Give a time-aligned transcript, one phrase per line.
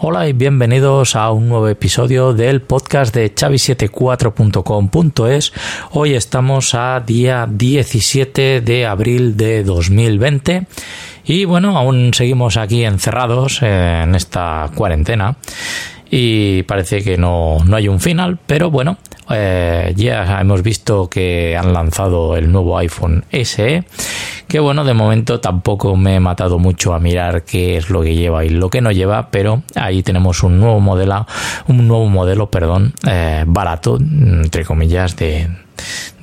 [0.00, 5.52] Hola y bienvenidos a un nuevo episodio del podcast de chavi74.com.es.
[5.90, 10.68] Hoy estamos a día 17 de abril de 2020
[11.24, 15.34] y bueno, aún seguimos aquí encerrados en esta cuarentena
[16.08, 18.98] y parece que no, no hay un final, pero bueno,
[19.30, 23.84] eh, ya hemos visto que han lanzado el nuevo iPhone SE,
[24.46, 28.14] que bueno, de momento tampoco me he matado mucho a mirar qué es lo que
[28.14, 31.26] lleva y lo que no lleva, pero ahí tenemos un nuevo modelo,
[31.66, 35.48] un nuevo modelo, perdón, eh, barato, entre comillas, de,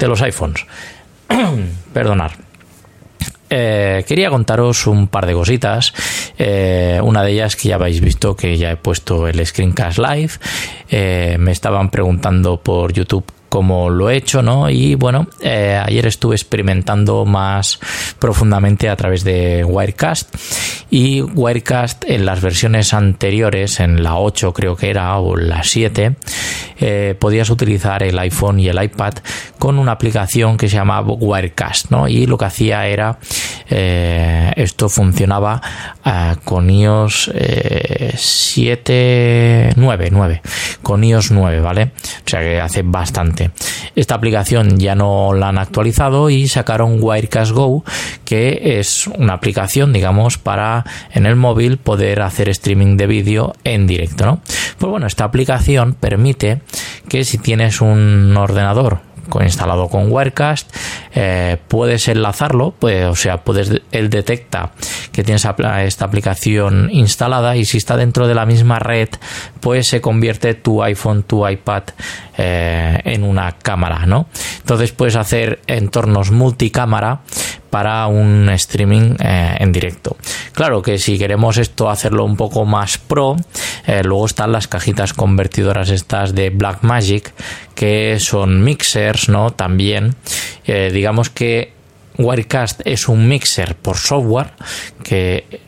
[0.00, 0.66] los iPhones.
[1.92, 2.32] Perdonar.
[3.50, 5.92] Eh, quería contaros un par de cositas.
[6.38, 10.32] Eh, una de ellas que ya habéis visto que ya he puesto el Screencast Live.
[10.90, 14.68] Eh, me estaban preguntando por YouTube cómo lo he hecho, ¿no?
[14.68, 17.78] Y bueno, ayer estuve experimentando más
[18.18, 20.34] profundamente a través de Wirecast
[20.90, 26.14] y Wirecast en las versiones anteriores, en la 8 creo que era o la 7,
[26.78, 29.14] eh, podías utilizar el iPhone y el iPad
[29.58, 32.06] con una aplicación que se llamaba Wirecast, ¿no?
[32.06, 33.18] Y lo que hacía era,
[33.68, 35.60] eh, esto funcionaba
[36.04, 37.30] eh, con iOS
[38.14, 40.42] 7, 9, 9,
[40.82, 41.82] con iOS 9, ¿vale?
[41.84, 43.50] O sea que hace bastante.
[43.96, 47.84] Esta aplicación ya no la han actualizado y sacaron Wirecast Go,
[48.24, 53.86] que es una aplicación, digamos, para en el móvil poder hacer streaming de vídeo en
[53.86, 54.40] directo, ¿no?
[54.78, 56.60] Pues bueno, esta aplicación permite
[57.08, 60.74] que si tienes un ordenador instalado con Wirecast,
[61.14, 64.72] eh, puedes enlazarlo, pues, o sea, puedes, él detecta
[65.12, 65.46] que tienes
[65.84, 69.08] esta aplicación instalada y si está dentro de la misma red,
[69.60, 71.84] pues se convierte tu iPhone, tu iPad
[72.36, 74.26] eh, en una cámara, ¿no?
[74.58, 77.20] Entonces puedes hacer entornos multicámara
[77.70, 80.16] para un streaming eh, en directo.
[80.52, 83.36] Claro que si queremos esto hacerlo un poco más pro,
[83.86, 87.32] eh, luego están las cajitas convertidoras estas de Blackmagic
[87.74, 89.52] que son mixers, ¿no?
[89.52, 90.14] También,
[90.66, 91.72] eh, digamos que
[92.16, 94.52] Wirecast es un mixer por software
[95.02, 95.60] que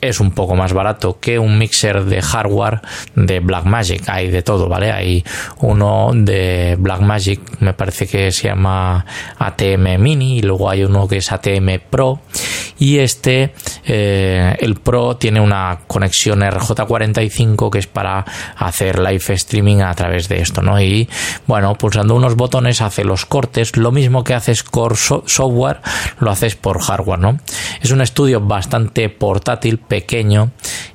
[0.00, 2.80] es un poco más barato que un mixer de hardware
[3.14, 4.08] de Blackmagic.
[4.08, 4.92] Hay de todo, ¿vale?
[4.92, 5.24] Hay
[5.60, 9.04] uno de Blackmagic, me parece que se llama
[9.38, 12.20] ATM Mini, y luego hay uno que es ATM Pro.
[12.78, 18.24] Y este, eh, el Pro, tiene una conexión RJ45 que es para
[18.56, 20.80] hacer live streaming a través de esto, ¿no?
[20.80, 21.08] Y
[21.46, 23.76] bueno, pulsando unos botones hace los cortes.
[23.76, 25.80] Lo mismo que haces por software,
[26.18, 27.38] lo haces por hardware, ¿no?
[27.80, 30.50] Es un estudio bastante portátil pequeño,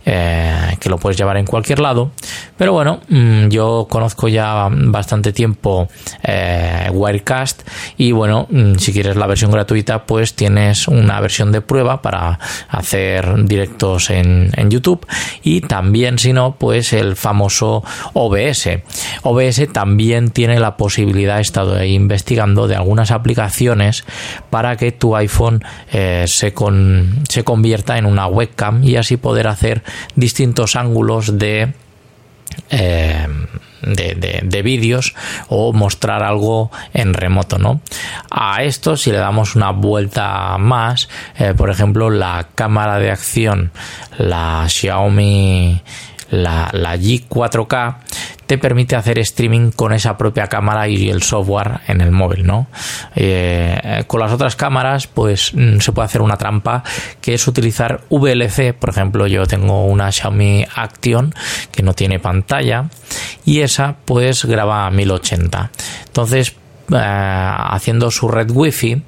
[0.10, 2.12] eh, que lo puedes llevar en cualquier lado.
[2.58, 5.88] Pero bueno, mm, yo conozco ya bastante tiempo
[6.24, 7.64] eh, Wirecast
[7.98, 12.40] y bueno, mm, si quieres la versión gratuita, pues tienes una versión de prueba para
[12.70, 15.06] hacer directos en, YouTube
[15.44, 18.70] y también si no, pues el famoso OBS.
[19.24, 24.04] OBS también tiene la posibilidad, he estado investigando, de algunas aplicaciones
[24.50, 28.48] para que tu iPhone eh, se, con, se convierta en una web
[28.82, 29.84] y así poder hacer
[30.16, 31.74] distintos ángulos de
[32.70, 33.28] eh,
[33.82, 35.14] de, vídeos
[35.48, 37.82] o mostrar algo en remoto, ¿no?
[38.30, 43.72] A esto, si le damos una vuelta más, eh, por ejemplo, la cámara de acción,
[44.18, 45.82] la Xiaomi,
[46.32, 47.98] la, la G4K,
[48.48, 52.68] te permite hacer streaming con esa propia cámara y el software en el móvil, ¿no?
[53.16, 56.84] Eh, con las otras cámaras, pues mm, se puede hacer una trampa
[57.22, 58.74] que es utilizar VLC.
[58.74, 61.34] Por ejemplo, yo tengo una Xiaomi Action
[61.72, 62.90] que no tiene pantalla
[63.46, 65.72] y esa pues graba a 1080.
[66.06, 66.56] Entonces,
[66.92, 69.04] eh, haciendo su red wifi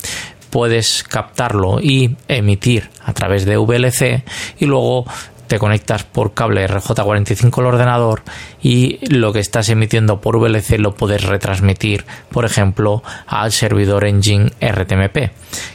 [0.50, 4.24] puedes captarlo y emitir a través de VLC
[4.60, 5.06] y luego
[5.50, 8.22] te conectas por cable RJ45 al ordenador
[8.62, 14.52] y lo que estás emitiendo por VLC lo puedes retransmitir, por ejemplo, al servidor Engine
[14.62, 15.32] RTMP,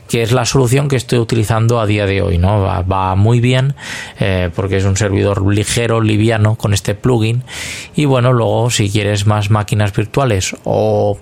[0.09, 2.38] que es la solución que estoy utilizando a día de hoy.
[2.38, 2.62] ¿no?
[2.62, 3.75] Va, muy bien
[4.21, 7.43] eh, porque es un servidor ligero, liviano con este plugin.
[7.97, 11.19] Y bueno, luego si quieres más máquinas virtuales o,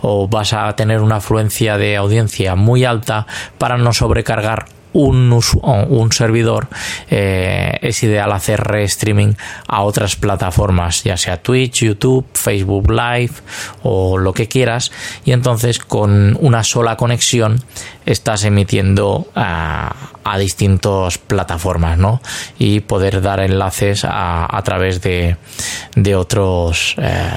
[0.00, 3.26] o vas a tener una afluencia de audiencia muy alta
[3.58, 6.68] para no sobrecargar un, servidor
[7.10, 9.34] eh, es ideal hacer streaming
[9.68, 13.34] a otras plataformas, ya sea Twitch, YouTube, Facebook Live
[13.82, 14.90] o lo que quieras,
[15.24, 17.62] y entonces con una sola conexión
[18.06, 19.94] estás emitiendo a,
[20.38, 22.20] distintas plataformas, ¿no?
[22.58, 25.36] Y poder dar enlaces a, través de,
[25.94, 26.94] de otros.
[26.98, 27.30] Eh,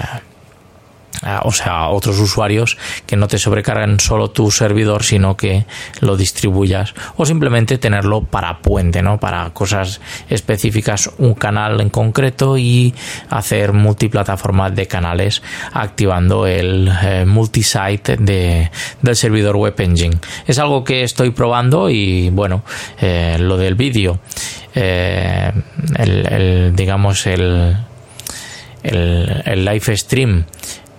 [1.43, 5.65] o sea, otros usuarios que no te sobrecargan solo tu servidor, sino que
[5.99, 9.19] lo distribuyas o simplemente tenerlo para puente, ¿no?
[9.19, 12.93] Para cosas específicas, un canal en concreto y
[13.29, 15.41] hacer multiplataforma de canales
[15.73, 20.17] activando el eh, multisite de, del servidor Web Engine.
[20.47, 22.63] Es algo que estoy probando y bueno,
[23.01, 24.19] eh, lo del vídeo,
[24.75, 25.51] eh,
[25.97, 27.75] el, digamos el,
[28.83, 30.45] el, el live stream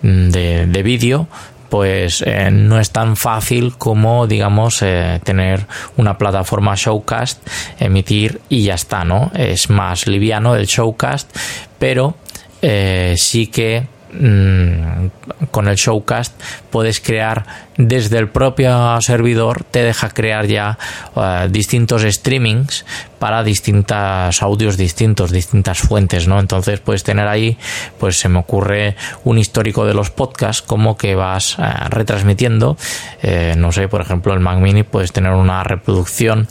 [0.02, 1.28] de, vídeo
[1.68, 5.66] pues eh, no es tan fácil como digamos eh, tener
[5.96, 7.46] una plataforma showcast
[7.78, 11.30] emitir y ya está no es más liviano el showcast
[11.78, 12.16] pero
[12.62, 13.86] eh, sí que
[15.50, 16.40] con el showcast
[16.70, 17.44] puedes crear
[17.76, 20.78] desde el propio servidor te deja crear ya
[21.14, 22.84] uh, distintos streamings
[23.18, 26.40] para distintos audios distintos, distintas fuentes, ¿no?
[26.40, 27.56] Entonces puedes tener ahí,
[27.98, 32.76] pues se me ocurre un histórico de los podcasts, como que vas uh, retransmitiendo,
[33.22, 36.48] eh, no sé, por ejemplo, el Mac Mini puedes tener una reproducción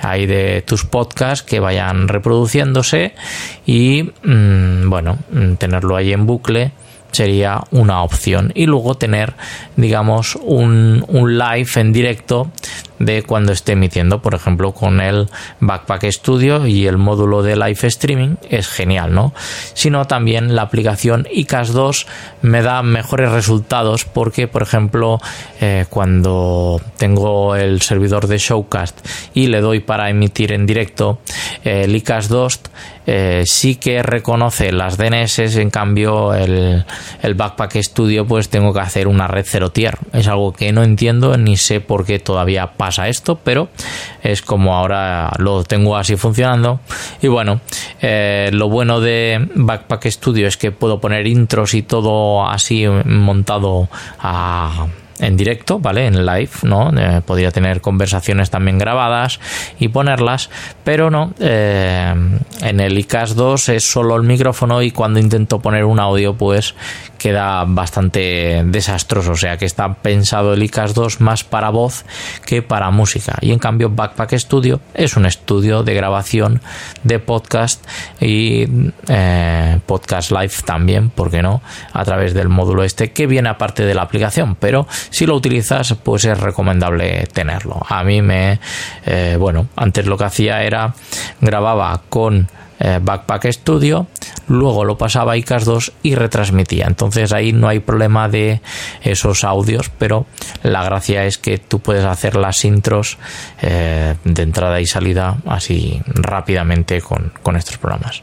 [0.00, 3.14] ahí de tus podcasts que vayan reproduciéndose
[3.66, 6.72] y, mm, bueno, mm, tenerlo ahí en bucle
[7.12, 8.52] sería una opción.
[8.54, 9.34] Y luego tener
[9.76, 12.50] digamos un, un live en directo
[13.00, 17.78] de cuando esté emitiendo, por ejemplo, con el Backpack Studio y el módulo de live
[17.88, 19.32] streaming es genial, ¿no?
[19.72, 22.06] Sino también la aplicación ICAS 2
[22.42, 25.18] me da mejores resultados porque, por ejemplo,
[25.60, 31.20] eh, cuando tengo el servidor de Showcast y le doy para emitir en directo,
[31.64, 32.60] el ICAS 2
[33.06, 36.84] eh, sí que reconoce las DNS, en cambio el,
[37.22, 39.96] el Backpack Studio pues tengo que hacer una red cero tier.
[40.12, 43.68] Es algo que no entiendo ni sé por qué todavía pasa a esto, pero
[44.22, 46.80] es como ahora lo tengo así funcionando.
[47.22, 47.60] Y bueno,
[48.00, 53.88] eh, lo bueno de Backpack Studio es que puedo poner intros y todo así montado
[54.18, 54.86] a
[55.20, 56.06] en directo, ¿vale?
[56.06, 56.90] En live, ¿no?
[56.96, 59.38] Eh, podría tener conversaciones también grabadas
[59.78, 60.50] y ponerlas,
[60.82, 61.32] pero no.
[61.38, 62.14] Eh,
[62.62, 66.74] en el ICAS 2 es solo el micrófono y cuando intento poner un audio, pues
[67.20, 69.32] queda bastante desastroso.
[69.32, 72.04] O sea que está pensado el ICAS 2 más para voz
[72.46, 73.36] que para música.
[73.42, 76.62] Y en cambio, Backpack Studio es un estudio de grabación
[77.04, 77.86] de podcast
[78.20, 78.66] y
[79.08, 81.60] eh, podcast live también, ¿por qué no?
[81.92, 85.94] A través del módulo este que viene aparte de la aplicación, pero si lo utilizas,
[86.02, 87.82] pues es recomendable tenerlo.
[87.86, 88.60] A mí me,
[89.04, 90.94] eh, bueno, antes lo que hacía era
[91.40, 92.48] grababa con
[92.80, 94.06] eh, Backpack Studio,
[94.48, 96.86] luego lo pasaba a ICAS 2 y retransmitía.
[96.86, 98.62] Entonces ahí no hay problema de
[99.02, 100.26] esos audios, pero
[100.62, 103.18] la gracia es que tú puedes hacer las intros
[103.60, 108.22] eh, de entrada y salida así rápidamente con, con, estos programas.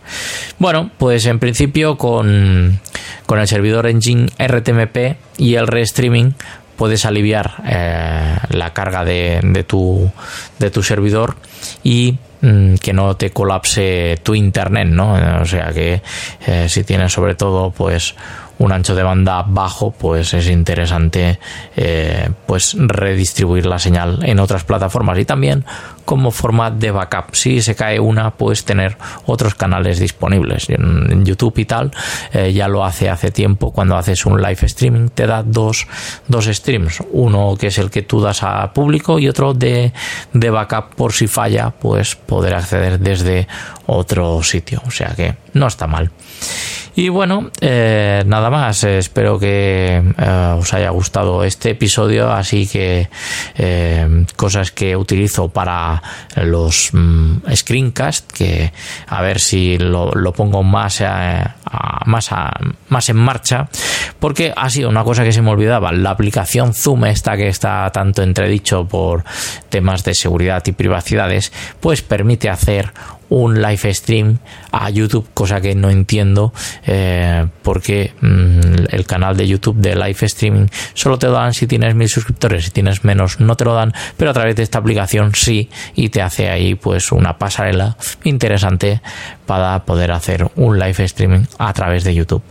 [0.57, 2.79] Bueno, pues en principio con,
[3.27, 6.33] con el servidor Engine RTMP y el restreaming
[6.77, 10.09] puedes aliviar eh, la carga de, de, tu,
[10.59, 11.35] de tu servidor
[11.83, 12.17] y
[12.81, 15.13] que no te colapse tu internet, ¿no?
[15.41, 16.01] O sea que
[16.45, 18.15] eh, si tienes sobre todo pues
[18.59, 21.39] un ancho de banda bajo, pues es interesante
[21.75, 25.65] eh, pues redistribuir la señal en otras plataformas y también
[26.07, 27.35] como forma de backup.
[27.35, 30.69] Si se cae una, puedes tener otros canales disponibles.
[30.69, 31.91] En YouTube y tal,
[32.31, 33.73] eh, ya lo hace hace tiempo.
[33.73, 35.85] Cuando haces un live streaming, te da dos,
[36.29, 37.03] dos streams.
[37.11, 39.91] Uno que es el que tú das a público y otro de,
[40.31, 43.45] de backup por si falla, pues poder acceder desde
[43.85, 44.81] otro sitio.
[44.87, 46.09] O sea que no está mal.
[46.95, 48.83] Y bueno, eh, nada más.
[48.83, 52.31] Espero que eh, os haya gustado este episodio.
[52.31, 53.07] Así que
[54.35, 55.96] cosas que utilizo para
[56.35, 58.71] los mm, screencast, que
[59.07, 61.03] a ver si lo, pongo más,
[62.05, 62.29] más,
[62.89, 63.69] más en marcha.
[64.19, 65.91] Porque ha sido una cosa que se me olvidaba.
[65.91, 69.23] La aplicación Zoom, esta que está tanto entredicho por
[69.69, 72.91] temas de seguridad y privacidades, pues permite hacer
[73.29, 74.39] un live stream
[74.71, 76.53] a YouTube, cosa que no entiendo
[76.85, 81.67] eh, porque mm, el canal de YouTube de live streaming solo te lo dan si
[81.67, 84.79] tienes mil suscriptores, si tienes menos no te lo dan, pero a través de esta
[84.79, 89.01] aplicación sí y te hace ahí pues una pasarela interesante
[89.45, 92.43] para poder hacer un live streaming a través de YouTube.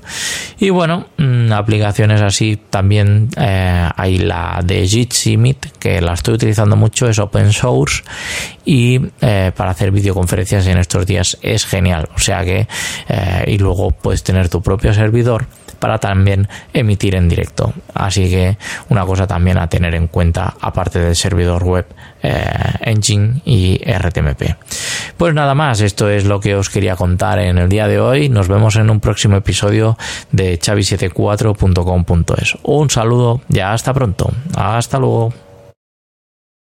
[0.59, 6.35] Y bueno, mm, aplicaciones así también eh, hay la de Jitsi Meet que la estoy
[6.35, 8.03] utilizando mucho, es open source
[8.67, 12.11] y eh, para hacer videoconferencias en estos días es genial.
[12.15, 12.69] O sea que,
[13.47, 15.47] y luego puedes tener tu propio servidor servidor
[15.79, 17.73] para también emitir en directo.
[17.95, 18.57] Así que
[18.89, 21.87] una cosa también a tener en cuenta aparte del servidor web
[22.23, 22.43] eh,
[22.81, 24.57] Engine y RTMP.
[25.17, 28.29] Pues nada más, esto es lo que os quería contar en el día de hoy.
[28.29, 29.97] Nos vemos en un próximo episodio
[30.33, 32.57] de chavi74.com.es.
[32.63, 34.31] Un saludo, ya hasta pronto.
[34.57, 35.46] Hasta luego.